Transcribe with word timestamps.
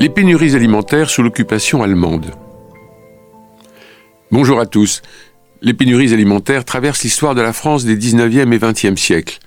Les 0.00 0.08
pénuries 0.08 0.56
alimentaires 0.56 1.10
sous 1.10 1.22
l'occupation 1.22 1.82
allemande. 1.82 2.34
Bonjour 4.30 4.58
à 4.58 4.64
tous. 4.64 5.02
Les 5.60 5.74
pénuries 5.74 6.14
alimentaires 6.14 6.64
traversent 6.64 7.02
l'histoire 7.02 7.34
de 7.34 7.42
la 7.42 7.52
France 7.52 7.84
des 7.84 7.98
19e 7.98 8.50
et 8.50 8.58
20e 8.58 8.96
siècles. 8.96 9.40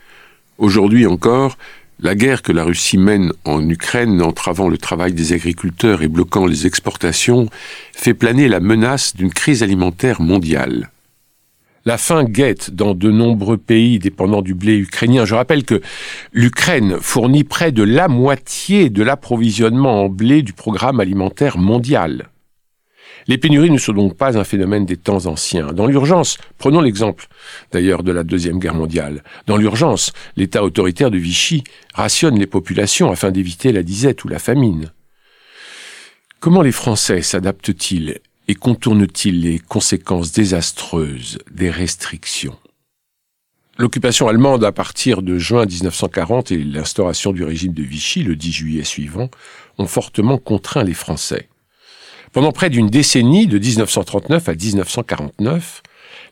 Aujourd'hui 0.59 1.07
encore, 1.07 1.57
la 1.99 2.13
guerre 2.13 2.43
que 2.43 2.52
la 2.52 2.66
Russie 2.66 2.99
mène 2.99 3.34
en 3.45 3.67
Ukraine, 3.67 4.21
entravant 4.21 4.70
le 4.70 4.77
travail 4.77 5.13
des 5.13 5.34
agriculteurs 5.34 6.03
et 6.03 6.07
bloquant 6.07 6.45
les 6.45 6.67
exportations, 6.67 7.49
fait 7.91 8.13
planer 8.13 8.47
la 8.47 8.59
menace 8.59 9.15
d'une 9.15 9.33
crise 9.33 9.63
alimentaire 9.63 10.21
mondiale. 10.21 10.91
La 11.86 11.97
faim 11.97 12.23
guette 12.23 12.71
dans 12.71 12.93
de 12.93 13.11
nombreux 13.11 13.57
pays 13.57 13.99
dépendant 13.99 14.41
du 14.41 14.53
blé 14.53 14.77
ukrainien. 14.77 15.26
Je 15.26 15.35
rappelle 15.35 15.66
que 15.66 15.81
l'Ukraine 16.31 16.98
fournit 17.02 17.44
près 17.44 17.73
de 17.73 17.84
la 17.84 18.07
moitié 18.07 18.90
de 18.90 19.03
l'approvisionnement 19.03 20.04
en 20.04 20.09
blé 20.09 20.43
du 20.43 20.54
programme 20.54 21.02
alimentaire 21.02 21.57
mondial. 21.57 22.30
Les 23.27 23.38
pénuries 23.38 23.70
ne 23.70 23.77
sont 23.77 23.91
donc 23.91 24.16
pas 24.16 24.38
un 24.38 24.45
phénomène 24.45 24.85
des 24.85 24.95
temps 24.95 25.26
anciens. 25.26 25.73
Dans 25.73 25.85
l'urgence, 25.85 26.38
prenons 26.57 26.80
l'exemple 26.80 27.27
d'ailleurs 27.73 28.04
de 28.04 28.13
la 28.13 28.23
Deuxième 28.23 28.59
Guerre 28.59 28.76
mondiale, 28.76 29.21
dans 29.45 29.57
l'urgence, 29.57 30.13
l'État 30.38 30.63
autoritaire 30.63 31.12
de 31.12 31.18
Vichy 31.18 31.65
rationne 31.93 32.40
les 32.40 32.48
populations 32.48 33.12
afin 33.12 33.31
d'éviter 33.31 33.73
la 33.73 33.84
disette 33.84 34.23
ou 34.23 34.29
la 34.29 34.40
famine. 34.40 34.93
Comment 36.40 36.62
les 36.62 36.71
Français 36.71 37.21
s'adaptent-ils? 37.21 38.20
Et 38.47 38.55
contourne-t-il 38.55 39.41
les 39.41 39.59
conséquences 39.59 40.31
désastreuses 40.31 41.39
des 41.51 41.70
restrictions? 41.70 42.57
L'occupation 43.77 44.27
allemande 44.27 44.63
à 44.63 44.71
partir 44.71 45.23
de 45.23 45.39
juin 45.39 45.65
1940 45.65 46.51
et 46.51 46.57
l'instauration 46.63 47.34
du 47.34 47.43
régime 47.43 47.73
de 47.73 47.81
Vichy 47.81 48.23
le 48.23 48.35
10 48.35 48.51
juillet 48.51 48.84
suivant 48.84 49.29
ont 49.79 49.87
fortement 49.87 50.37
contraint 50.37 50.84
les 50.84 50.93
Français. 50.93 51.49
Pendant 52.34 52.51
près 52.51 52.70
d'une 52.70 52.90
décennie, 52.90 53.48
de 53.48 53.57
1939 53.57 54.49
à 54.49 54.53
1949, 54.53 55.81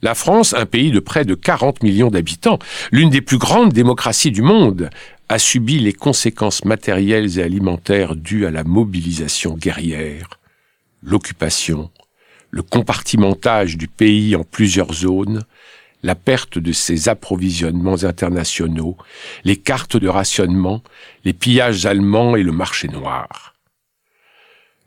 la 0.04 0.16
France, 0.16 0.54
un 0.54 0.66
pays 0.66 0.92
de 0.92 1.00
près 1.00 1.26
de 1.26 1.36
40 1.36 1.84
millions 1.84 2.10
d'habitants, 2.10 2.60
l'une 2.92 3.10
des 3.10 3.22
plus 3.22 3.38
grandes 3.38 3.74
démocraties 3.74 4.32
du 4.32 4.42
monde, 4.42 4.90
a 5.30 5.40
subi 5.40 5.80
les 5.80 5.94
conséquences 5.94 6.66
matérielles 6.66 7.40
et 7.40 7.44
alimentaires 7.44 8.16
dues 8.16 8.46
à 8.46 8.52
la 8.52 8.64
mobilisation 8.64 9.56
guerrière, 9.56 10.40
l'occupation, 11.04 11.90
le 12.52 12.62
compartimentage 12.62 13.78
du 13.78 13.88
pays 13.88 14.36
en 14.36 14.44
plusieurs 14.44 14.94
zones, 14.94 15.44
la 16.04 16.16
perte 16.16 16.58
de 16.58 16.72
ses 16.72 17.10
approvisionnements 17.10 18.04
internationaux, 18.04 18.98
les 19.44 19.58
cartes 19.58 19.98
de 19.98 20.08
rationnement, 20.08 20.84
les 21.26 21.34
pillages 21.34 21.86
allemands 21.86 22.36
et 22.36 22.44
le 22.44 22.52
marché 22.52 22.88
noir. 22.88 23.54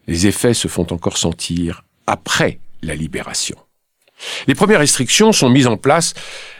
Les 0.06 0.26
effets 0.26 0.54
se 0.54 0.68
font 0.68 0.86
encore 0.92 1.16
sentir 1.16 1.84
après 2.06 2.58
la 2.82 2.94
libération. 2.94 3.56
Les 4.46 4.54
premières 4.54 4.80
restrictions 4.80 5.32
sont 5.32 5.48
mises 5.48 5.66
en 5.66 5.76
place 5.76 6.14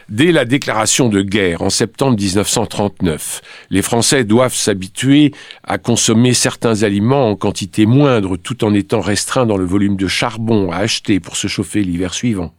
dès 0.09 0.31
la 0.31 0.45
déclaration 0.45 1.09
de 1.09 1.21
guerre 1.21 1.61
en 1.61 1.69
septembre 1.69 2.17
1939. 2.17 3.41
Les 3.69 3.81
Français 3.81 4.23
doivent 4.23 4.55
s'habituer 4.55 5.31
à 5.63 5.77
consommer 5.77 6.33
certains 6.33 6.83
aliments 6.83 7.29
en 7.29 7.35
quantité 7.35 7.85
moindre 7.85 8.37
tout 8.37 8.63
en 8.63 8.73
étant 8.73 9.01
restreints 9.01 9.45
dans 9.45 9.57
le 9.57 9.65
volume 9.65 9.95
de 9.95 10.07
charbon 10.07 10.71
à 10.71 10.77
acheter 10.77 11.19
pour 11.19 11.35
se 11.35 11.47
chauffer 11.47 11.83
l'hiver 11.83 12.13
suivant. 12.13 12.53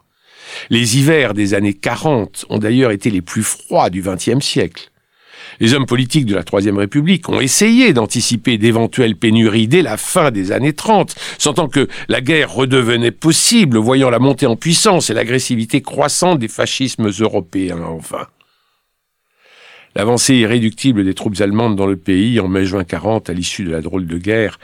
Les 0.70 0.97
hivers 0.97 1.34
des 1.34 1.55
années 1.55 1.75
40 1.75 2.47
ont 2.48 2.58
d'ailleurs 2.58 2.92
été 2.92 3.10
les 3.10 3.22
plus 3.22 3.42
froids 3.42 3.91
du 3.91 4.03
XXe 4.03 4.44
siècle. 4.44 4.91
Les 5.61 5.75
hommes 5.75 5.86
politiques 5.86 6.27
de 6.27 6.34
la 6.34 6.44
Troisième 6.44 6.78
République 6.78 7.28
ont 7.28 7.41
essayé 7.41 7.92
d'anticiper 7.92 8.58
d'éventuelles 8.58 9.16
pénuries 9.16 9.69
dès 9.69 9.82
la 9.82 9.97
fin 9.97 10.31
des 10.31 10.53
années 10.53 10.72
30, 10.72 11.15
sentant 11.38 11.69
que 11.69 11.88
la 12.09 12.21
guerre 12.21 12.53
redevenait 12.53 13.10
possible, 13.10 13.78
voyant 13.78 14.10
la 14.10 14.19
montée 14.19 14.47
en 14.47 14.56
puissance 14.56 15.10
et 15.10 15.15
l'agressivité 15.15 15.82
croissante 15.82 16.38
des 16.38 16.48
fascismes 16.48 17.10
européens, 17.21 17.82
enfin. 17.88 18.26
L'avancée 19.97 20.34
irréductible 20.34 21.05
des 21.05 21.15
troupes 21.15 21.41
allemandes 21.41 21.75
dans 21.75 21.87
le 21.87 21.97
pays 21.97 22.39
en 22.39 22.49
mai-juin 22.49 22.84
40 22.84 23.31
à 23.31 23.33
l'issue 23.33 23.65
de 23.65 23.71
la 23.71 23.81
drôle 23.81 24.07
de 24.07 24.19
guerre 24.19 24.59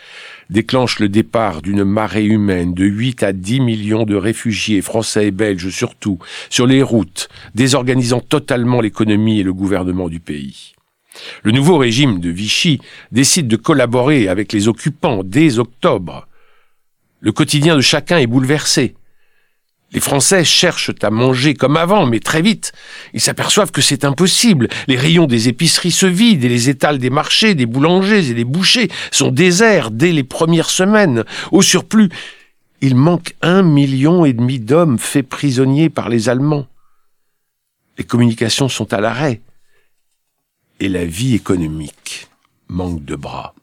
déclenche 0.50 0.98
le 0.98 1.08
départ 1.08 1.62
d'une 1.62 1.84
marée 1.84 2.26
humaine 2.26 2.74
de 2.74 2.84
8 2.84 3.22
à 3.22 3.32
10 3.32 3.60
millions 3.60 4.04
de 4.04 4.14
réfugiés, 4.14 4.82
français 4.82 5.28
et 5.28 5.30
belges 5.30 5.70
surtout, 5.70 6.18
sur 6.50 6.66
les 6.66 6.82
routes, 6.82 7.30
désorganisant 7.54 8.20
totalement 8.20 8.82
l'économie 8.82 9.40
et 9.40 9.42
le 9.42 9.54
gouvernement 9.54 10.10
du 10.10 10.20
pays. 10.20 10.74
Le 11.42 11.52
nouveau 11.52 11.78
régime 11.78 12.20
de 12.20 12.28
Vichy 12.28 12.78
décide 13.10 13.48
de 13.48 13.56
collaborer 13.56 14.28
avec 14.28 14.52
les 14.52 14.68
occupants 14.68 15.22
dès 15.24 15.58
octobre. 15.58 16.28
Le 17.20 17.32
quotidien 17.32 17.74
de 17.76 17.80
chacun 17.80 18.18
est 18.18 18.26
bouleversé. 18.26 18.96
Les 19.92 20.00
Français 20.00 20.44
cherchent 20.44 20.90
à 21.02 21.10
manger 21.10 21.54
comme 21.54 21.76
avant, 21.76 22.06
mais 22.06 22.20
très 22.20 22.40
vite, 22.40 22.72
ils 23.12 23.20
s'aperçoivent 23.20 23.72
que 23.72 23.82
c'est 23.82 24.04
impossible. 24.04 24.68
Les 24.88 24.96
rayons 24.96 25.26
des 25.26 25.48
épiceries 25.48 25.90
se 25.90 26.06
vident 26.06 26.44
et 26.44 26.48
les 26.48 26.70
étals 26.70 26.98
des 26.98 27.10
marchés, 27.10 27.54
des 27.54 27.66
boulangers 27.66 28.30
et 28.30 28.34
des 28.34 28.44
bouchers 28.44 28.88
sont 29.10 29.30
déserts 29.30 29.90
dès 29.90 30.12
les 30.12 30.24
premières 30.24 30.70
semaines. 30.70 31.24
Au 31.50 31.60
surplus, 31.60 32.08
il 32.80 32.96
manque 32.96 33.34
un 33.42 33.62
million 33.62 34.24
et 34.24 34.32
demi 34.32 34.58
d'hommes 34.58 34.98
faits 34.98 35.28
prisonniers 35.28 35.90
par 35.90 36.08
les 36.08 36.28
Allemands. 36.28 36.66
Les 37.98 38.04
communications 38.04 38.68
sont 38.68 38.92
à 38.94 39.00
l'arrêt 39.00 39.42
et 40.80 40.88
la 40.88 41.04
vie 41.04 41.34
économique 41.34 42.28
manque 42.68 43.04
de 43.04 43.14
bras. 43.14 43.54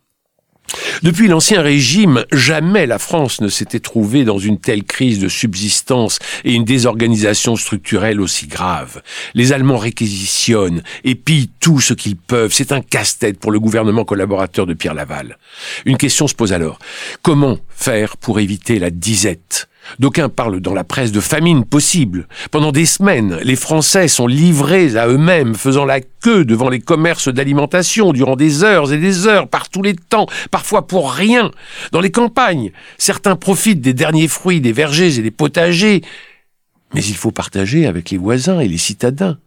Depuis 1.03 1.27
l'Ancien 1.27 1.61
Régime, 1.61 2.25
jamais 2.31 2.85
la 2.85 2.99
France 2.99 3.41
ne 3.41 3.47
s'était 3.47 3.79
trouvée 3.79 4.23
dans 4.25 4.37
une 4.37 4.59
telle 4.59 4.83
crise 4.83 5.19
de 5.19 5.29
subsistance 5.29 6.19
et 6.43 6.53
une 6.53 6.65
désorganisation 6.65 7.55
structurelle 7.55 8.19
aussi 8.19 8.47
grave. 8.47 9.01
Les 9.33 9.53
Allemands 9.53 9.77
réquisitionnent 9.77 10.83
et 11.03 11.15
pillent 11.15 11.51
tout 11.59 11.79
ce 11.79 11.93
qu'ils 11.93 12.17
peuvent. 12.17 12.53
C'est 12.53 12.71
un 12.71 12.81
casse-tête 12.81 13.39
pour 13.39 13.51
le 13.51 13.59
gouvernement 13.59 14.05
collaborateur 14.05 14.65
de 14.65 14.73
Pierre 14.73 14.93
Laval. 14.93 15.37
Une 15.85 15.97
question 15.97 16.27
se 16.27 16.35
pose 16.35 16.53
alors. 16.53 16.79
Comment 17.21 17.57
faire 17.69 18.17
pour 18.17 18.39
éviter 18.39 18.79
la 18.79 18.89
disette? 18.89 19.68
D'aucuns 19.97 20.29
parlent 20.29 20.59
dans 20.59 20.73
la 20.73 20.83
presse 20.83 21.11
de 21.11 21.19
famine 21.19 21.65
possible. 21.65 22.27
Pendant 22.51 22.71
des 22.71 22.85
semaines, 22.85 23.39
les 23.43 23.55
Français 23.55 24.07
sont 24.07 24.27
livrés 24.27 24.95
à 24.95 25.07
eux-mêmes, 25.07 25.55
faisant 25.55 25.85
la 25.85 26.01
queue 26.01 26.45
devant 26.45 26.69
les 26.69 26.79
commerces 26.79 27.27
d'alimentation 27.27 28.13
durant 28.13 28.35
des 28.35 28.63
heures 28.63 28.93
et 28.93 28.97
des 28.97 29.25
heures, 29.25 29.47
par 29.47 29.69
tous 29.69 29.81
les 29.81 29.95
temps, 29.95 30.27
parfois 30.51 30.85
pour 30.85 31.11
rien. 31.11 31.51
Dans 31.91 32.01
les 32.01 32.11
campagnes, 32.11 32.71
certains 32.97 33.35
profitent 33.35 33.81
des 33.81 33.93
derniers 33.93 34.27
fruits 34.27 34.61
des 34.61 34.73
vergers 34.73 35.17
et 35.17 35.21
des 35.21 35.31
potagers, 35.31 36.01
mais 36.93 37.03
il 37.03 37.15
faut 37.15 37.31
partager 37.31 37.85
avec 37.85 38.09
les 38.09 38.17
voisins 38.17 38.59
et 38.59 38.67
les 38.67 38.77
citadins, 38.77 39.39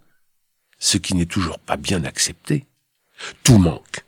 ce 0.78 0.98
qui 0.98 1.14
n'est 1.14 1.26
toujours 1.26 1.58
pas 1.58 1.76
bien 1.76 2.04
accepté. 2.04 2.66
Tout 3.44 3.58
manque. 3.58 4.04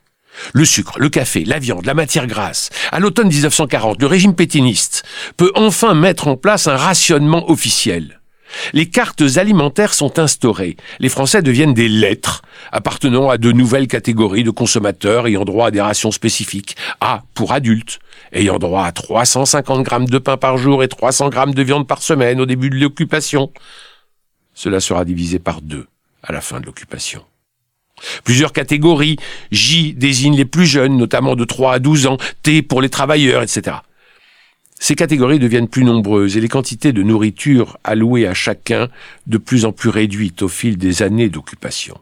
Le 0.52 0.64
sucre, 0.64 0.98
le 0.98 1.08
café, 1.08 1.44
la 1.44 1.58
viande, 1.58 1.86
la 1.86 1.94
matière 1.94 2.26
grasse. 2.26 2.70
À 2.92 3.00
l'automne 3.00 3.28
1940, 3.28 4.00
le 4.00 4.06
régime 4.06 4.34
pétiniste 4.34 5.04
peut 5.36 5.52
enfin 5.54 5.94
mettre 5.94 6.28
en 6.28 6.36
place 6.36 6.66
un 6.66 6.76
rationnement 6.76 7.50
officiel. 7.50 8.20
Les 8.72 8.88
cartes 8.88 9.36
alimentaires 9.36 9.94
sont 9.94 10.18
instaurées. 10.18 10.76
Les 11.00 11.08
Français 11.08 11.42
deviennent 11.42 11.74
des 11.74 11.88
lettres, 11.88 12.42
appartenant 12.72 13.28
à 13.30 13.38
de 13.38 13.52
nouvelles 13.52 13.88
catégories 13.88 14.44
de 14.44 14.50
consommateurs 14.50 15.26
ayant 15.26 15.44
droit 15.44 15.68
à 15.68 15.70
des 15.70 15.80
rations 15.80 16.10
spécifiques. 16.10 16.76
A 17.00 17.22
pour 17.34 17.52
adultes, 17.52 17.98
ayant 18.32 18.58
droit 18.58 18.84
à 18.84 18.92
350 18.92 19.82
grammes 19.82 20.08
de 20.08 20.18
pain 20.18 20.36
par 20.36 20.56
jour 20.56 20.82
et 20.82 20.88
300 20.88 21.30
grammes 21.30 21.54
de 21.54 21.62
viande 21.62 21.86
par 21.86 22.02
semaine 22.02 22.40
au 22.40 22.46
début 22.46 22.70
de 22.70 22.76
l'occupation. 22.76 23.52
Cela 24.54 24.80
sera 24.80 25.04
divisé 25.04 25.38
par 25.38 25.60
deux 25.60 25.86
à 26.22 26.32
la 26.32 26.40
fin 26.40 26.60
de 26.60 26.66
l'occupation. 26.66 27.24
Plusieurs 28.24 28.52
catégories. 28.52 29.16
J 29.50 29.94
désigne 29.94 30.36
les 30.36 30.44
plus 30.44 30.66
jeunes, 30.66 30.96
notamment 30.96 31.36
de 31.36 31.44
3 31.44 31.74
à 31.74 31.78
12 31.78 32.06
ans. 32.06 32.18
T 32.42 32.62
pour 32.62 32.82
les 32.82 32.88
travailleurs, 32.88 33.42
etc. 33.42 33.76
Ces 34.78 34.96
catégories 34.96 35.38
deviennent 35.38 35.68
plus 35.68 35.84
nombreuses 35.84 36.36
et 36.36 36.40
les 36.40 36.48
quantités 36.48 36.92
de 36.92 37.02
nourriture 37.02 37.78
allouées 37.84 38.26
à 38.26 38.34
chacun 38.34 38.88
de 39.26 39.38
plus 39.38 39.64
en 39.64 39.72
plus 39.72 39.88
réduites 39.88 40.42
au 40.42 40.48
fil 40.48 40.76
des 40.76 41.02
années 41.02 41.30
d'occupation. 41.30 41.98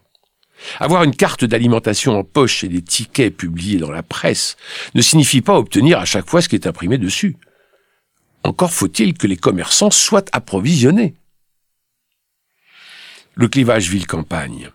Avoir 0.79 1.05
une 1.05 1.15
carte 1.15 1.45
d'alimentation 1.45 2.19
en 2.19 2.25
poche 2.25 2.65
et 2.65 2.69
des 2.69 2.83
tickets 2.83 3.37
publiés 3.37 3.79
dans 3.79 3.91
la 3.91 4.03
presse 4.03 4.57
ne 4.95 5.03
signifie 5.03 5.43
pas 5.43 5.59
obtenir 5.59 5.99
à 5.99 6.05
chaque 6.05 6.29
fois 6.29 6.41
ce 6.41 6.49
qui 6.49 6.55
est 6.55 6.67
imprimé 6.67 6.99
dessus. 6.99 7.37
Encore 8.45 8.73
faut-il 8.73 9.15
que 9.15 9.27
les 9.27 9.37
commerçants 9.37 9.91
soient 9.91 10.25
approvisionnés. 10.33 11.15
Le 13.35 13.49
clivage 13.49 13.89
ville-campagne. 13.89 14.71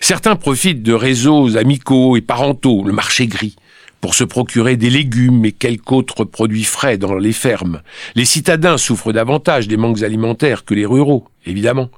Certains 0.00 0.36
profitent 0.36 0.82
de 0.82 0.92
réseaux 0.92 1.56
amicaux 1.56 2.16
et 2.16 2.20
parentaux, 2.20 2.84
le 2.84 2.92
marché 2.92 3.26
gris, 3.26 3.56
pour 4.00 4.14
se 4.14 4.24
procurer 4.24 4.76
des 4.76 4.90
légumes 4.90 5.44
et 5.44 5.52
quelques 5.52 5.92
autres 5.92 6.24
produits 6.24 6.64
frais 6.64 6.98
dans 6.98 7.14
les 7.14 7.32
fermes. 7.32 7.82
Les 8.14 8.24
citadins 8.24 8.76
souffrent 8.76 9.12
davantage 9.12 9.68
des 9.68 9.76
manques 9.76 10.02
alimentaires 10.02 10.64
que 10.64 10.74
les 10.74 10.86
ruraux, 10.86 11.28
évidemment. 11.46 11.88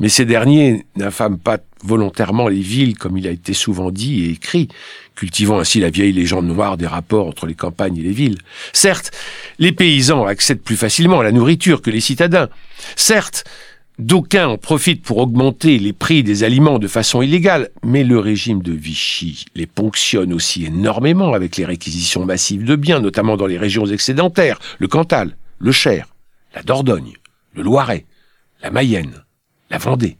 Mais 0.00 0.08
ces 0.08 0.24
derniers 0.24 0.84
n'affament 0.96 1.38
pas 1.38 1.58
volontairement 1.84 2.48
les 2.48 2.60
villes 2.60 2.98
comme 2.98 3.16
il 3.16 3.28
a 3.28 3.30
été 3.30 3.52
souvent 3.52 3.92
dit 3.92 4.24
et 4.24 4.30
écrit, 4.30 4.66
cultivant 5.14 5.60
ainsi 5.60 5.78
la 5.78 5.90
vieille 5.90 6.12
légende 6.12 6.46
noire 6.46 6.76
des 6.76 6.88
rapports 6.88 7.28
entre 7.28 7.46
les 7.46 7.54
campagnes 7.54 7.98
et 7.98 8.02
les 8.02 8.10
villes. 8.10 8.38
Certes, 8.72 9.12
les 9.60 9.70
paysans 9.70 10.24
accèdent 10.26 10.62
plus 10.62 10.76
facilement 10.76 11.20
à 11.20 11.22
la 11.22 11.30
nourriture 11.30 11.82
que 11.82 11.90
les 11.90 12.00
citadins. 12.00 12.48
Certes, 12.96 13.44
D'aucuns 13.98 14.48
en 14.48 14.58
profitent 14.58 15.02
pour 15.02 15.18
augmenter 15.18 15.78
les 15.78 15.92
prix 15.92 16.22
des 16.22 16.44
aliments 16.44 16.78
de 16.78 16.88
façon 16.88 17.20
illégale, 17.20 17.68
mais 17.84 18.04
le 18.04 18.18
régime 18.18 18.62
de 18.62 18.72
Vichy 18.72 19.44
les 19.54 19.66
ponctionne 19.66 20.32
aussi 20.32 20.64
énormément 20.64 21.34
avec 21.34 21.56
les 21.56 21.66
réquisitions 21.66 22.24
massives 22.24 22.64
de 22.64 22.74
biens, 22.74 23.00
notamment 23.00 23.36
dans 23.36 23.46
les 23.46 23.58
régions 23.58 23.84
excédentaires, 23.84 24.58
le 24.78 24.88
Cantal, 24.88 25.36
le 25.58 25.72
Cher, 25.72 26.08
la 26.54 26.62
Dordogne, 26.62 27.12
le 27.54 27.62
Loiret, 27.62 28.06
la 28.62 28.70
Mayenne, 28.70 29.24
la 29.70 29.76
Vendée. 29.76 30.16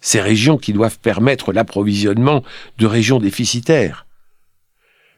Ces 0.00 0.20
régions 0.20 0.56
qui 0.56 0.72
doivent 0.72 1.00
permettre 1.00 1.52
l'approvisionnement 1.52 2.44
de 2.78 2.86
régions 2.86 3.18
déficitaires. 3.18 4.06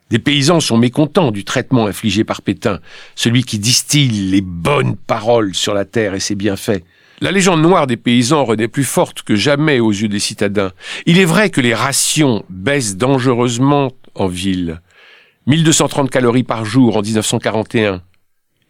Des 0.09 0.19
paysans 0.19 0.61
sont 0.61 0.77
mécontents 0.77 1.31
du 1.31 1.45
traitement 1.45 1.87
infligé 1.87 2.25
par 2.25 2.43
Pétain, 2.43 2.81
celui 3.15 3.45
qui 3.45 3.59
distille 3.59 4.31
les 4.31 4.41
bonnes 4.41 4.97
paroles 4.97 5.55
sur 5.55 5.75
la 5.75 5.85
terre 5.85 6.15
et 6.15 6.21
ses 6.21 6.35
bienfaits. 6.35 6.83
La 7.23 7.31
légende 7.31 7.63
noire 7.63 7.87
des 7.87 7.97
paysans 7.97 8.45
renaît 8.45 8.67
plus 8.67 8.83
forte 8.83 9.23
que 9.23 9.37
jamais 9.37 9.79
aux 9.79 9.93
yeux 9.93 10.09
des 10.09 10.19
citadins. 10.19 10.73
Il 11.07 11.21
est 11.21 11.25
vrai 11.25 11.51
que 11.51 11.61
les 11.61 11.73
rations 11.73 12.45
baissent 12.51 12.97
dangereusement 12.97 13.93
en 14.17 14.27
ville. 14.27 14.81
1230 15.47 16.11
calories 16.11 16.43
par 16.43 16.65
jour 16.65 16.97
en 16.97 17.01
1941 17.01 18.03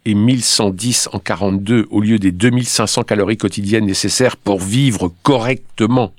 et 0.05 0.13
1110 0.13 1.09
en 1.13 1.17
42 1.17 1.87
au 1.89 1.99
lieu 1.99 2.19
des 2.19 2.31
2500 2.31 3.01
calories 3.01 3.37
quotidiennes 3.37 3.87
nécessaires 3.87 4.37
pour 4.37 4.59
vivre 4.59 5.11
correctement. 5.23 6.13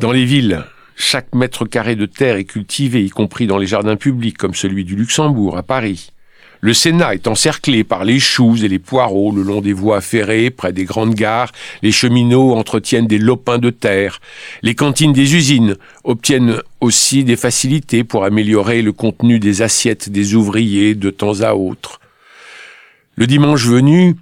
Dans 0.00 0.10
les 0.10 0.24
villes, 0.24 0.64
chaque 0.96 1.32
mètre 1.32 1.64
carré 1.64 1.94
de 1.94 2.06
terre 2.06 2.34
est 2.34 2.44
cultivé, 2.44 3.04
y 3.04 3.10
compris 3.10 3.46
dans 3.46 3.58
les 3.58 3.68
jardins 3.68 3.94
publics 3.94 4.36
comme 4.36 4.56
celui 4.56 4.84
du 4.84 4.96
Luxembourg 4.96 5.56
à 5.56 5.62
Paris. 5.62 6.10
Le 6.64 6.74
Sénat 6.74 7.14
est 7.14 7.26
encerclé 7.26 7.82
par 7.82 8.04
les 8.04 8.20
choux 8.20 8.54
et 8.62 8.68
les 8.68 8.78
poireaux 8.78 9.32
le 9.32 9.42
long 9.42 9.60
des 9.60 9.72
voies 9.72 10.00
ferrées, 10.00 10.50
près 10.50 10.72
des 10.72 10.84
grandes 10.84 11.16
gares. 11.16 11.50
Les 11.82 11.90
cheminots 11.90 12.54
entretiennent 12.54 13.08
des 13.08 13.18
lopins 13.18 13.58
de 13.58 13.70
terre. 13.70 14.20
Les 14.62 14.76
cantines 14.76 15.12
des 15.12 15.34
usines 15.34 15.74
obtiennent 16.04 16.58
aussi 16.80 17.24
des 17.24 17.34
facilités 17.34 18.04
pour 18.04 18.24
améliorer 18.24 18.80
le 18.80 18.92
contenu 18.92 19.40
des 19.40 19.60
assiettes 19.60 20.08
des 20.08 20.36
ouvriers 20.36 20.94
de 20.94 21.10
temps 21.10 21.40
à 21.40 21.54
autre. 21.54 22.00
Le 23.16 23.26
dimanche 23.26 23.66
venu, 23.66 24.14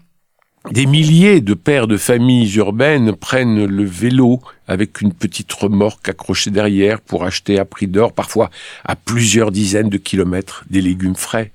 des 0.70 0.86
milliers 0.86 1.42
de 1.42 1.52
pères 1.52 1.88
de 1.88 1.98
familles 1.98 2.56
urbaines 2.56 3.14
prennent 3.16 3.66
le 3.66 3.84
vélo 3.84 4.40
avec 4.66 5.02
une 5.02 5.12
petite 5.12 5.52
remorque 5.52 6.08
accrochée 6.08 6.50
derrière 6.50 7.02
pour 7.02 7.24
acheter 7.24 7.58
à 7.58 7.66
prix 7.66 7.86
d'or, 7.86 8.14
parfois 8.14 8.48
à 8.86 8.96
plusieurs 8.96 9.50
dizaines 9.50 9.90
de 9.90 9.98
kilomètres, 9.98 10.64
des 10.70 10.80
légumes 10.80 11.16
frais. 11.16 11.52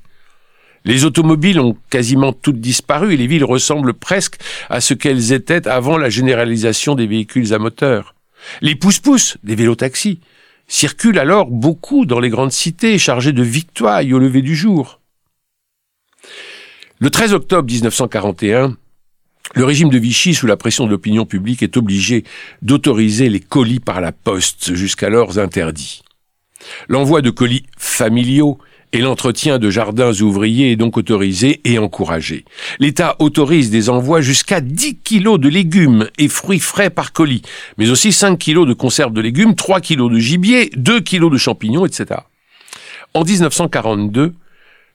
Les 0.86 1.04
automobiles 1.04 1.60
ont 1.60 1.76
quasiment 1.90 2.32
toutes 2.32 2.62
disparu 2.62 3.14
et 3.14 3.18
les 3.18 3.28
villes 3.28 3.44
ressemblent 3.44 3.96
presque 3.96 4.38
à 4.70 4.82
ce 4.82 4.94
qu'elles 4.94 5.34
étaient 5.34 5.68
avant 5.68 5.98
la 5.98 6.10
généralisation 6.10 6.94
des 6.94 7.08
véhicules 7.08 7.54
à 7.54 7.60
moteur. 7.60 8.14
Les 8.62 8.76
pousse-pousse, 8.76 9.38
des 9.44 9.56
vélos-taxis, 9.56 10.20
circulent 10.68 11.20
alors 11.20 11.48
beaucoup 11.48 12.06
dans 12.06 12.20
les 12.20 12.30
grandes 12.30 12.52
cités 12.52 12.98
chargées 13.00 13.34
de 13.34 13.44
victoires 13.44 14.04
au 14.06 14.20
lever 14.20 14.44
du 14.44 14.56
jour. 14.56 15.00
Le 17.00 17.10
13 17.10 17.34
octobre 17.34 17.70
1941, 17.70 18.78
le 19.54 19.66
régime 19.66 19.90
de 19.90 19.98
Vichy, 19.98 20.34
sous 20.34 20.48
la 20.48 20.58
pression 20.58 20.86
de 20.86 20.92
l'opinion 20.92 21.26
publique, 21.26 21.64
est 21.64 21.78
obligé 21.78 22.24
d'autoriser 22.62 23.30
les 23.30 23.40
colis 23.40 23.80
par 23.80 24.02
la 24.02 24.12
poste, 24.12 24.74
jusqu'alors 24.74 25.38
interdits. 25.38 26.02
L'envoi 26.88 27.22
de 27.22 27.30
colis 27.30 27.66
familiaux 27.78 28.60
et 28.96 29.00
l'entretien 29.00 29.60
de 29.60 29.70
jardins 29.70 30.14
ouvriers 30.22 30.72
est 30.72 30.76
donc 30.78 30.96
autorisé 30.96 31.60
et 31.66 31.78
encouragé. 31.78 32.46
L'État 32.80 33.18
autorise 33.20 33.70
des 33.70 33.90
envois 33.90 34.22
jusqu'à 34.22 34.62
10 34.62 35.00
kilos 35.04 35.38
de 35.38 35.50
légumes 35.50 36.08
et 36.18 36.30
fruits 36.30 36.62
frais 36.62 36.90
par 36.90 37.12
colis, 37.12 37.42
mais 37.78 37.90
aussi 37.90 38.14
5 38.14 38.40
kilos 38.40 38.66
de 38.66 38.74
conserves 38.74 39.12
de 39.12 39.20
légumes, 39.20 39.54
3 39.54 39.82
kilos 39.82 40.10
de 40.10 40.18
gibier, 40.18 40.70
2 40.78 41.02
kilos 41.02 41.30
de 41.30 41.38
champignons, 41.38 41.86
etc. 41.86 42.22
En 43.14 43.26
1942, 43.26 44.34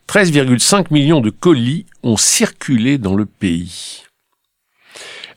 13,5 0.08 0.86
millions 0.90 1.20
de 1.20 1.28
colis 1.28 1.84
ont 2.02 2.16
circulé 2.16 2.96
dans 2.96 3.14
le 3.14 3.26
pays. 3.26 4.04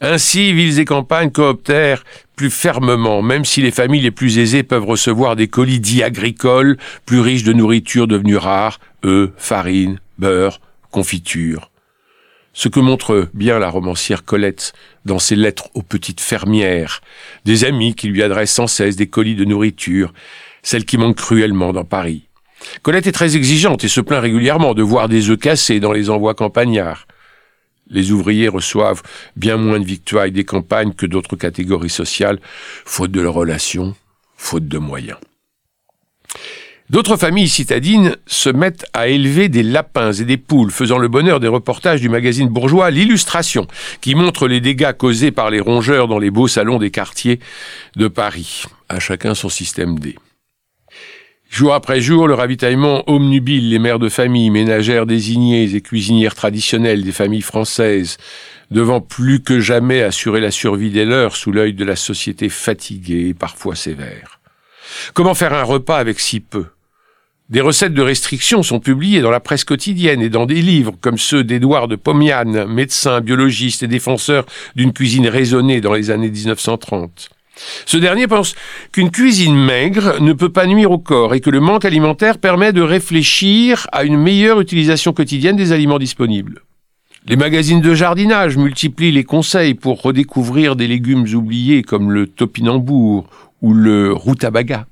Ainsi, 0.05 0.51
villes 0.51 0.81
et 0.81 0.85
campagnes 0.85 1.31
cooptèrent 1.31 2.03
plus 2.35 2.49
fermement, 2.49 3.21
même 3.21 3.45
si 3.45 3.61
les 3.61 3.71
familles 3.71 4.01
les 4.01 4.11
plus 4.11 4.37
aisées 4.37 4.61
peuvent 4.61 4.83
recevoir 4.83 5.37
des 5.37 5.47
colis 5.47 5.79
dits 5.79 6.03
agricoles, 6.03 6.75
plus 7.05 7.21
riches 7.21 7.43
de 7.43 7.53
nourriture 7.53 8.05
devenue 8.05 8.35
rare, 8.35 8.81
œufs, 9.05 9.31
farine, 9.37 10.01
beurre, 10.19 10.59
confiture. 10.91 11.71
Ce 12.51 12.67
que 12.67 12.81
montre 12.81 13.29
bien 13.33 13.59
la 13.59 13.69
romancière 13.69 14.25
Colette 14.25 14.73
dans 15.05 15.19
ses 15.19 15.37
lettres 15.37 15.69
aux 15.73 15.83
petites 15.83 16.19
fermières, 16.19 16.99
des 17.45 17.63
amis 17.63 17.95
qui 17.95 18.09
lui 18.09 18.23
adressent 18.23 18.51
sans 18.51 18.67
cesse 18.67 18.97
des 18.97 19.07
colis 19.07 19.35
de 19.35 19.45
nourriture, 19.45 20.13
celles 20.63 20.83
qui 20.83 20.97
manquent 20.97 21.15
cruellement 21.15 21.71
dans 21.71 21.85
Paris. 21.85 22.27
Colette 22.81 23.07
est 23.07 23.13
très 23.13 23.37
exigeante 23.37 23.85
et 23.85 23.87
se 23.87 24.01
plaint 24.01 24.21
régulièrement 24.21 24.73
de 24.73 24.83
voir 24.83 25.07
des 25.07 25.29
œufs 25.29 25.39
cassés 25.39 25.79
dans 25.79 25.93
les 25.93 26.09
envois 26.09 26.33
campagnards. 26.33 27.07
Les 27.89 28.11
ouvriers 28.11 28.47
reçoivent 28.47 29.03
bien 29.35 29.57
moins 29.57 29.79
de 29.79 29.85
victoires 29.85 30.29
des 30.29 30.45
campagnes 30.45 30.93
que 30.93 31.05
d'autres 31.05 31.35
catégories 31.35 31.89
sociales, 31.89 32.39
faute 32.85 33.11
de 33.11 33.21
leurs 33.21 33.33
relations, 33.33 33.95
faute 34.35 34.67
de 34.67 34.77
moyens. 34.77 35.17
D'autres 36.89 37.17
familles 37.17 37.49
citadines 37.49 38.17
se 38.27 38.49
mettent 38.49 38.85
à 38.93 39.07
élever 39.07 39.49
des 39.49 39.63
lapins 39.63 40.11
et 40.11 40.25
des 40.25 40.37
poules, 40.37 40.69
faisant 40.69 40.97
le 40.97 41.07
bonheur 41.07 41.39
des 41.39 41.47
reportages 41.47 42.01
du 42.01 42.09
magazine 42.09 42.49
bourgeois 42.49 42.91
L'Illustration, 42.91 43.67
qui 44.01 44.15
montre 44.15 44.47
les 44.47 44.59
dégâts 44.59 44.93
causés 44.93 45.31
par 45.31 45.49
les 45.49 45.59
rongeurs 45.59 46.07
dans 46.07 46.19
les 46.19 46.29
beaux 46.29 46.47
salons 46.47 46.79
des 46.79 46.91
quartiers 46.91 47.39
de 47.95 48.07
Paris. 48.07 48.65
À 48.89 48.99
chacun 48.99 49.33
son 49.33 49.49
système 49.49 49.97
D. 49.97 50.15
Jour 51.53 51.75
après 51.75 52.01
jour, 52.01 52.27
le 52.27 52.33
ravitaillement 52.33 53.03
omnubile 53.05 53.69
les 53.69 53.77
mères 53.77 53.99
de 53.99 54.09
famille, 54.09 54.49
ménagères 54.49 55.05
désignées 55.05 55.75
et 55.75 55.81
cuisinières 55.81 56.33
traditionnelles 56.33 57.03
des 57.03 57.11
familles 57.11 57.43
françaises, 57.43 58.17
devant 58.71 59.01
plus 59.01 59.39
que 59.39 59.59
jamais 59.59 60.01
assurer 60.01 60.41
la 60.41 60.49
survie 60.49 60.89
des 60.89 61.05
leurs 61.05 61.35
sous 61.35 61.51
l'œil 61.51 61.75
de 61.75 61.85
la 61.85 61.95
société 61.95 62.49
fatiguée 62.49 63.27
et 63.27 63.33
parfois 63.35 63.75
sévère. 63.75 64.39
Comment 65.13 65.35
faire 65.35 65.53
un 65.53 65.61
repas 65.61 65.99
avec 65.99 66.19
si 66.19 66.39
peu? 66.39 66.65
Des 67.51 67.61
recettes 67.61 67.93
de 67.93 68.01
restriction 68.01 68.63
sont 68.63 68.79
publiées 68.79 69.21
dans 69.21 69.29
la 69.29 69.39
presse 69.39 69.63
quotidienne 69.63 70.23
et 70.23 70.29
dans 70.29 70.47
des 70.47 70.59
livres 70.59 70.95
comme 71.01 71.19
ceux 71.19 71.43
d'Édouard 71.43 71.87
de 71.87 71.95
Pomian, 71.95 72.65
médecin, 72.67 73.21
biologiste 73.21 73.83
et 73.83 73.87
défenseur 73.87 74.47
d'une 74.75 74.91
cuisine 74.91 75.27
raisonnée 75.27 75.81
dans 75.81 75.93
les 75.93 76.09
années 76.09 76.31
1930. 76.31 77.29
Ce 77.85 77.97
dernier 77.97 78.27
pense 78.27 78.55
qu'une 78.91 79.11
cuisine 79.11 79.55
maigre 79.55 80.19
ne 80.19 80.33
peut 80.33 80.51
pas 80.51 80.65
nuire 80.65 80.91
au 80.91 80.97
corps 80.97 81.33
et 81.33 81.39
que 81.39 81.49
le 81.49 81.59
manque 81.59 81.85
alimentaire 81.85 82.37
permet 82.37 82.73
de 82.73 82.81
réfléchir 82.81 83.87
à 83.91 84.03
une 84.03 84.17
meilleure 84.17 84.59
utilisation 84.59 85.13
quotidienne 85.13 85.55
des 85.55 85.71
aliments 85.71 85.99
disponibles. 85.99 86.61
Les 87.25 87.37
magazines 87.37 87.79
de 87.79 87.93
jardinage 87.93 88.57
multiplient 88.57 89.11
les 89.11 89.23
conseils 89.23 89.75
pour 89.75 90.01
redécouvrir 90.01 90.75
des 90.75 90.87
légumes 90.87 91.25
oubliés 91.33 91.81
comme 91.81 92.11
le 92.11 92.27
topinambour 92.27 93.29
ou 93.61 93.73
le 93.73 94.11
rutabaga. 94.11 94.87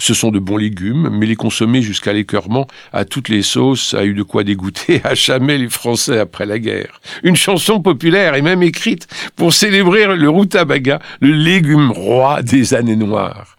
Ce 0.00 0.14
sont 0.14 0.30
de 0.30 0.38
bons 0.38 0.56
légumes, 0.56 1.10
mais 1.12 1.26
les 1.26 1.36
consommer 1.36 1.82
jusqu'à 1.82 2.14
l'écœurement 2.14 2.66
à 2.90 3.04
toutes 3.04 3.28
les 3.28 3.42
sauces 3.42 3.92
a 3.92 4.06
eu 4.06 4.14
de 4.14 4.22
quoi 4.22 4.44
dégoûter 4.44 5.02
à 5.04 5.14
jamais 5.14 5.58
les 5.58 5.68
Français 5.68 6.18
après 6.18 6.46
la 6.46 6.58
guerre. 6.58 7.02
Une 7.22 7.36
chanson 7.36 7.80
populaire 7.80 8.34
est 8.34 8.40
même 8.40 8.62
écrite 8.62 9.06
pour 9.36 9.52
célébrer 9.52 10.06
le 10.06 10.30
rutabaga, 10.30 11.00
le 11.20 11.32
légume 11.32 11.90
roi 11.90 12.42
des 12.42 12.72
années 12.72 12.96
noires. 12.96 13.58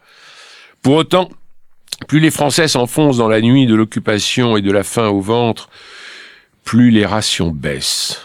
Pour 0.82 0.96
autant, 0.96 1.30
plus 2.08 2.20
les 2.20 2.32
Français 2.32 2.68
s'enfoncent 2.68 3.18
dans 3.18 3.30
la 3.30 3.42
nuit 3.42 3.68
de 3.68 3.76
l'occupation 3.76 4.58
et 4.58 4.64
de 4.64 4.72
la 4.72 4.84
faim 4.84 5.10
au 5.10 5.22
ventre, 5.22 5.70
plus 6.64 6.90
les 6.90 7.06
rations 7.06 7.52
baissent. 7.52 8.20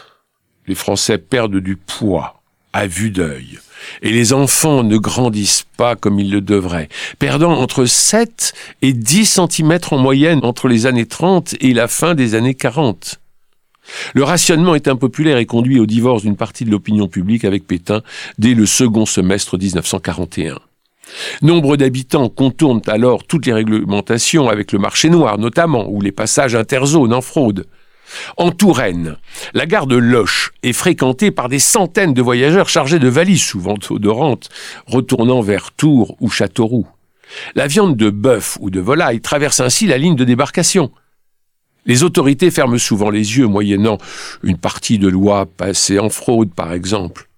Les 0.66 0.74
Français 0.74 1.18
perdent 1.18 1.60
du 1.60 1.76
poids 1.76 2.42
à 2.76 2.86
vue 2.86 3.10
d'œil 3.10 3.58
et 4.02 4.10
les 4.10 4.32
enfants 4.32 4.82
ne 4.82 4.98
grandissent 4.98 5.64
pas 5.76 5.96
comme 5.96 6.18
ils 6.20 6.30
le 6.30 6.40
devraient, 6.40 6.88
perdant 7.18 7.52
entre 7.52 7.86
7 7.86 8.52
et 8.82 8.92
10 8.92 9.40
cm 9.50 9.78
en 9.90 9.98
moyenne 9.98 10.40
entre 10.42 10.68
les 10.68 10.84
années 10.86 11.06
30 11.06 11.54
et 11.60 11.72
la 11.72 11.88
fin 11.88 12.14
des 12.14 12.34
années 12.34 12.54
40. 12.54 13.18
Le 14.14 14.24
rationnement 14.24 14.74
est 14.74 14.88
impopulaire 14.88 15.38
et 15.38 15.46
conduit 15.46 15.78
au 15.78 15.86
divorce 15.86 16.22
d'une 16.22 16.36
partie 16.36 16.64
de 16.64 16.70
l'opinion 16.70 17.08
publique 17.08 17.44
avec 17.44 17.66
Pétain 17.66 18.02
dès 18.38 18.54
le 18.54 18.66
second 18.66 19.06
semestre 19.06 19.56
1941. 19.56 20.58
Nombre 21.40 21.76
d'habitants 21.76 22.28
contournent 22.28 22.82
alors 22.88 23.24
toutes 23.24 23.46
les 23.46 23.52
réglementations 23.52 24.48
avec 24.48 24.72
le 24.72 24.80
marché 24.80 25.08
noir 25.08 25.38
notamment, 25.38 25.88
ou 25.88 26.02
les 26.02 26.12
passages 26.12 26.56
interzones 26.56 27.14
en 27.14 27.20
fraude. 27.22 27.66
En 28.36 28.50
Touraine, 28.50 29.16
la 29.54 29.66
gare 29.66 29.86
de 29.86 29.96
Loche 29.96 30.52
est 30.62 30.72
fréquentée 30.72 31.30
par 31.30 31.48
des 31.48 31.58
centaines 31.58 32.14
de 32.14 32.22
voyageurs 32.22 32.68
chargés 32.68 32.98
de 32.98 33.08
valises, 33.08 33.42
souvent 33.42 33.76
odorantes, 33.90 34.48
retournant 34.86 35.40
vers 35.40 35.72
Tours 35.72 36.16
ou 36.20 36.28
Châteauroux. 36.28 36.86
La 37.54 37.66
viande 37.66 37.96
de 37.96 38.10
bœuf 38.10 38.56
ou 38.60 38.70
de 38.70 38.80
volaille 38.80 39.20
traverse 39.20 39.60
ainsi 39.60 39.86
la 39.86 39.98
ligne 39.98 40.16
de 40.16 40.24
débarcation. 40.24 40.92
Les 41.84 42.02
autorités 42.02 42.50
ferment 42.50 42.78
souvent 42.78 43.10
les 43.10 43.38
yeux, 43.38 43.46
moyennant 43.46 43.98
une 44.42 44.58
partie 44.58 44.98
de 44.98 45.08
loi 45.08 45.46
passée 45.46 45.98
en 45.98 46.08
fraude, 46.08 46.52
par 46.52 46.72
exemple. 46.72 47.28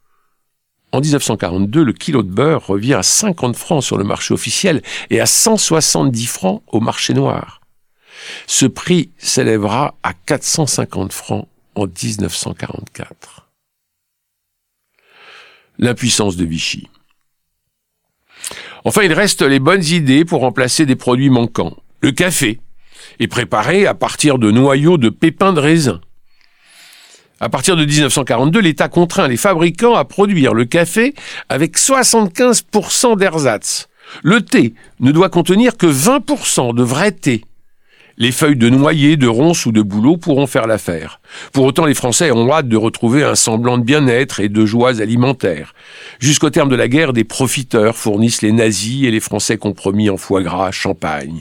En 0.90 1.00
1942, 1.00 1.84
le 1.84 1.92
kilo 1.92 2.22
de 2.22 2.30
beurre 2.30 2.66
revient 2.66 2.94
à 2.94 3.02
50 3.02 3.56
francs 3.56 3.82
sur 3.82 3.98
le 3.98 4.04
marché 4.04 4.32
officiel 4.32 4.82
et 5.10 5.20
à 5.20 5.26
170 5.26 6.26
francs 6.26 6.62
au 6.66 6.80
marché 6.80 7.12
noir. 7.12 7.57
Ce 8.46 8.66
prix 8.66 9.10
s'élèvera 9.18 9.94
à 10.02 10.12
450 10.14 11.12
francs 11.12 11.48
en 11.74 11.86
1944. 11.86 13.48
L'impuissance 15.78 16.36
de 16.36 16.44
Vichy. 16.44 16.88
Enfin, 18.84 19.02
il 19.02 19.12
reste 19.12 19.42
les 19.42 19.60
bonnes 19.60 19.84
idées 19.84 20.24
pour 20.24 20.40
remplacer 20.40 20.86
des 20.86 20.96
produits 20.96 21.30
manquants. 21.30 21.76
Le 22.00 22.10
café 22.12 22.60
est 23.18 23.28
préparé 23.28 23.86
à 23.86 23.94
partir 23.94 24.38
de 24.38 24.50
noyaux 24.50 24.98
de 24.98 25.08
pépins 25.08 25.52
de 25.52 25.60
raisin. 25.60 26.00
À 27.40 27.48
partir 27.48 27.76
de 27.76 27.84
1942, 27.84 28.60
l'État 28.60 28.88
contraint 28.88 29.28
les 29.28 29.36
fabricants 29.36 29.94
à 29.94 30.04
produire 30.04 30.54
le 30.54 30.64
café 30.64 31.14
avec 31.48 31.78
75% 31.78 33.16
d'ersatz. 33.16 33.88
Le 34.22 34.40
thé 34.40 34.74
ne 35.00 35.12
doit 35.12 35.28
contenir 35.28 35.76
que 35.76 35.86
20% 35.86 36.74
de 36.74 36.82
vrai 36.82 37.12
thé. 37.12 37.44
Les 38.20 38.32
feuilles 38.32 38.56
de 38.56 38.68
noyer, 38.68 39.16
de 39.16 39.28
ronces 39.28 39.64
ou 39.64 39.70
de 39.70 39.80
bouleau 39.80 40.16
pourront 40.16 40.48
faire 40.48 40.66
l'affaire. 40.66 41.20
Pour 41.52 41.64
autant, 41.64 41.86
les 41.86 41.94
Français 41.94 42.32
ont 42.32 42.52
hâte 42.52 42.68
de 42.68 42.76
retrouver 42.76 43.22
un 43.22 43.36
semblant 43.36 43.78
de 43.78 43.84
bien-être 43.84 44.40
et 44.40 44.48
de 44.48 44.66
joies 44.66 45.00
alimentaires. 45.00 45.72
Jusqu'au 46.18 46.50
terme 46.50 46.68
de 46.68 46.74
la 46.74 46.88
guerre, 46.88 47.12
des 47.12 47.22
profiteurs 47.22 47.96
fournissent 47.96 48.42
les 48.42 48.50
nazis 48.50 49.04
et 49.04 49.12
les 49.12 49.20
Français 49.20 49.56
compromis 49.56 50.10
en 50.10 50.16
foie 50.16 50.42
gras, 50.42 50.72
champagne, 50.72 51.40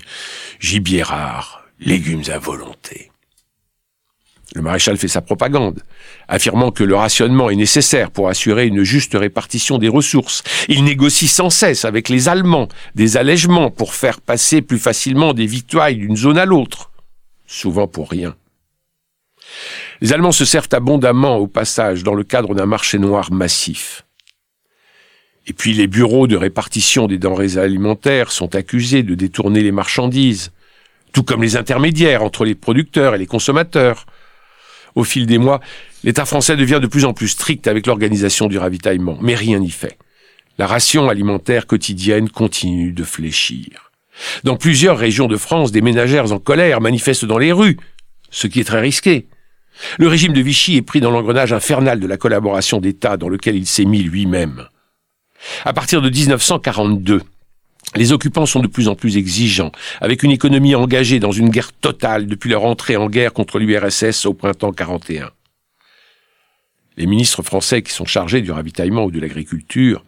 gibier 0.59 1.01
rare, 1.01 1.63
légumes 1.79 2.29
à 2.31 2.37
volonté. 2.37 3.09
Le 4.57 4.63
maréchal 4.63 4.97
fait 4.97 5.07
sa 5.07 5.21
propagande, 5.21 5.83
affirmant 6.27 6.71
que 6.71 6.83
le 6.83 6.95
rationnement 6.95 7.51
est 7.51 7.55
nécessaire 7.55 8.09
pour 8.09 8.27
assurer 8.27 8.65
une 8.65 8.81
juste 8.81 9.13
répartition 9.13 9.77
des 9.77 9.87
ressources. 9.87 10.41
Il 10.67 10.83
négocie 10.83 11.27
sans 11.27 11.51
cesse 11.51 11.85
avec 11.85 12.09
les 12.09 12.27
Allemands 12.27 12.67
des 12.95 13.17
allègements 13.17 13.69
pour 13.69 13.93
faire 13.93 14.19
passer 14.19 14.63
plus 14.63 14.79
facilement 14.79 15.35
des 15.35 15.45
victoires 15.45 15.93
d'une 15.93 16.17
zone 16.17 16.39
à 16.39 16.45
l'autre, 16.45 16.89
souvent 17.45 17.87
pour 17.87 18.09
rien. 18.09 18.35
Les 20.01 20.11
Allemands 20.11 20.31
se 20.31 20.43
servent 20.43 20.69
abondamment 20.71 21.37
au 21.37 21.45
passage 21.45 22.01
dans 22.01 22.15
le 22.15 22.23
cadre 22.23 22.55
d'un 22.55 22.65
marché 22.65 22.97
noir 22.97 23.31
massif. 23.31 24.05
Et 25.45 25.53
puis 25.53 25.73
les 25.73 25.85
bureaux 25.85 26.25
de 26.25 26.35
répartition 26.35 27.05
des 27.05 27.19
denrées 27.19 27.59
alimentaires 27.59 28.31
sont 28.31 28.55
accusés 28.55 29.03
de 29.03 29.13
détourner 29.13 29.61
les 29.61 29.71
marchandises, 29.71 30.51
tout 31.13 31.21
comme 31.21 31.43
les 31.43 31.57
intermédiaires 31.57 32.23
entre 32.23 32.43
les 32.43 32.55
producteurs 32.55 33.13
et 33.13 33.19
les 33.19 33.27
consommateurs, 33.27 34.07
au 34.97 35.03
fil 35.03 35.27
des 35.27 35.37
mois, 35.37 35.61
l'État 36.03 36.25
français 36.25 36.55
devient 36.55 36.79
de 36.81 36.87
plus 36.87 37.05
en 37.05 37.13
plus 37.13 37.27
strict 37.27 37.67
avec 37.67 37.85
l'organisation 37.85 38.47
du 38.47 38.57
ravitaillement, 38.57 39.19
mais 39.21 39.35
rien 39.35 39.59
n'y 39.59 39.69
fait. 39.69 39.99
La 40.57 40.65
ration 40.65 41.07
alimentaire 41.07 41.67
quotidienne 41.67 42.29
continue 42.29 42.91
de 42.93 43.03
fléchir. 43.03 43.91
Dans 44.43 44.57
plusieurs 44.57 44.97
régions 44.97 45.27
de 45.27 45.37
France, 45.37 45.71
des 45.71 45.81
ménagères 45.81 46.31
en 46.31 46.39
colère 46.39 46.81
manifestent 46.81 47.25
dans 47.25 47.37
les 47.37 47.51
rues, 47.51 47.77
ce 48.31 48.47
qui 48.47 48.59
est 48.59 48.63
très 48.63 48.81
risqué. 48.81 49.27
Le 49.99 50.07
régime 50.07 50.33
de 50.33 50.41
Vichy 50.41 50.77
est 50.77 50.81
pris 50.81 50.99
dans 50.99 51.11
l'engrenage 51.11 51.53
infernal 51.53 51.99
de 51.99 52.07
la 52.07 52.17
collaboration 52.17 52.79
d'État 52.79 53.17
dans 53.17 53.29
lequel 53.29 53.55
il 53.55 53.67
s'est 53.67 53.85
mis 53.85 54.01
lui-même. 54.01 54.65
À 55.63 55.73
partir 55.73 56.01
de 56.01 56.09
1942, 56.09 57.21
les 57.95 58.11
occupants 58.11 58.45
sont 58.45 58.59
de 58.59 58.67
plus 58.67 58.87
en 58.87 58.95
plus 58.95 59.17
exigeants, 59.17 59.71
avec 60.01 60.23
une 60.23 60.31
économie 60.31 60.75
engagée 60.75 61.19
dans 61.19 61.31
une 61.31 61.49
guerre 61.49 61.71
totale 61.73 62.27
depuis 62.27 62.49
leur 62.49 62.65
entrée 62.65 62.97
en 62.97 63.09
guerre 63.09 63.33
contre 63.33 63.59
l'URSS 63.59 64.25
au 64.25 64.33
printemps 64.33 64.73
41. 64.73 65.31
Les 66.97 67.05
ministres 67.05 67.43
français 67.43 67.81
qui 67.81 67.93
sont 67.93 68.05
chargés 68.05 68.41
du 68.41 68.51
ravitaillement 68.51 69.05
ou 69.05 69.11
de 69.11 69.19
l'agriculture 69.19 70.03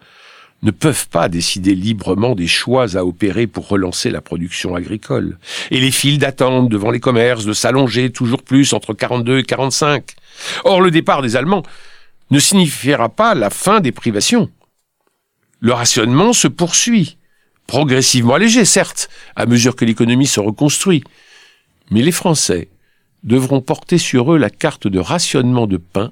ne 0.62 0.72
peuvent 0.72 1.08
pas 1.08 1.30
décider 1.30 1.74
librement 1.74 2.36
des 2.36 2.48
choix 2.48 2.98
à 2.98 3.06
opérer 3.06 3.48
pour 3.48 3.70
relancer 3.70 4.10
la 4.10 4.22
production 4.22 4.76
agricole. 4.76 5.38
Et 5.72 5.80
les 5.80 5.92
files 5.92 6.18
d'attente 6.18 6.68
devant 6.68 6.92
les 6.92 7.00
commerces 7.00 7.46
de 7.46 7.54
s'allonger 7.54 8.10
toujours 8.10 8.44
plus 8.44 8.74
entre 8.74 8.94
42 8.94 9.38
et 9.38 9.44
45. 9.44 10.04
Or, 10.66 10.82
le 10.82 10.92
départ 10.92 11.22
des 11.22 11.38
Allemands 11.38 11.64
ne 12.32 12.40
signifiera 12.40 13.08
pas 13.08 13.36
la 13.36 13.50
fin 13.50 13.80
des 13.80 13.94
privations. 13.94 14.50
Le 15.62 15.72
rationnement 15.74 16.34
se 16.34 16.48
poursuit 16.48 17.18
progressivement 17.70 18.34
allégé, 18.34 18.66
certes, 18.66 19.10
à 19.36 19.46
mesure 19.46 19.76
que 19.76 19.86
l'économie 19.86 20.26
se 20.26 20.40
reconstruit. 20.40 21.04
Mais 21.92 22.02
les 22.02 22.12
Français 22.12 22.68
devront 23.24 23.62
porter 23.62 24.00
sur 24.00 24.34
eux 24.34 24.38
la 24.38 24.50
carte 24.50 24.88
de 24.88 25.00
rationnement 25.00 25.68
de 25.68 25.78
pain 25.78 26.12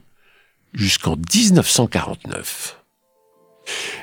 jusqu'en 0.73 1.15
1949. 1.15 2.77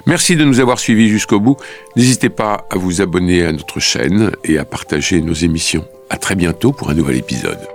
Merci 0.06 0.34
de 0.34 0.44
nous 0.44 0.58
avoir 0.58 0.80
suivis 0.80 1.08
jusqu'au 1.08 1.38
bout. 1.38 1.56
N'hésitez 1.96 2.28
pas 2.28 2.66
à 2.70 2.76
vous 2.76 3.00
abonner 3.00 3.44
à 3.44 3.52
notre 3.52 3.78
chaîne 3.78 4.32
et 4.42 4.58
à 4.58 4.64
partager 4.64 5.20
nos 5.20 5.32
émissions. 5.32 5.86
À 6.10 6.18
très 6.18 6.34
bientôt 6.34 6.72
pour 6.72 6.90
un 6.90 6.94
nouvel 6.94 7.16
épisode. 7.16 7.73